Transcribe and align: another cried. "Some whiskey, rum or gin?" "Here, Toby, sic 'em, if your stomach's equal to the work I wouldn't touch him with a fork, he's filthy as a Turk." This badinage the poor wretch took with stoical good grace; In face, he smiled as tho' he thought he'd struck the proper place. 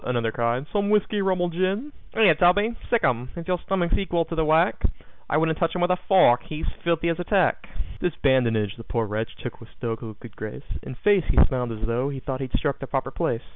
another 0.03 0.31
cried. 0.31 0.65
"Some 0.73 0.89
whiskey, 0.89 1.21
rum 1.21 1.41
or 1.41 1.51
gin?" 1.51 1.91
"Here, 2.15 2.33
Toby, 2.33 2.75
sic 2.89 3.03
'em, 3.03 3.29
if 3.35 3.47
your 3.47 3.59
stomach's 3.63 3.95
equal 3.99 4.25
to 4.25 4.33
the 4.35 4.43
work 4.43 4.81
I 5.29 5.37
wouldn't 5.37 5.59
touch 5.59 5.75
him 5.75 5.81
with 5.81 5.91
a 5.91 5.95
fork, 6.07 6.41
he's 6.43 6.65
filthy 6.83 7.09
as 7.09 7.19
a 7.19 7.23
Turk." 7.23 7.67
This 7.99 8.15
badinage 8.15 8.77
the 8.77 8.83
poor 8.83 9.05
wretch 9.05 9.35
took 9.35 9.59
with 9.59 9.69
stoical 9.77 10.13
good 10.15 10.35
grace; 10.35 10.63
In 10.81 10.95
face, 10.95 11.25
he 11.29 11.37
smiled 11.45 11.71
as 11.71 11.81
tho' 11.85 12.09
he 12.09 12.19
thought 12.19 12.41
he'd 12.41 12.51
struck 12.57 12.79
the 12.79 12.87
proper 12.87 13.11
place. 13.11 13.43